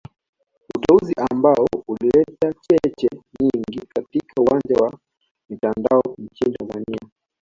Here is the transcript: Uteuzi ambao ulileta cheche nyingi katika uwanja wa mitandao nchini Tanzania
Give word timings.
Uteuzi 0.77 1.13
ambao 1.31 1.67
ulileta 1.87 2.53
cheche 2.65 3.09
nyingi 3.39 3.81
katika 3.95 4.41
uwanja 4.41 4.75
wa 4.83 4.99
mitandao 5.49 6.03
nchini 6.17 6.57
Tanzania 6.57 7.01